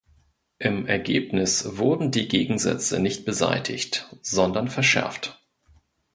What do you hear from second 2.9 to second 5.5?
nicht beseitigt, sondern verschärft.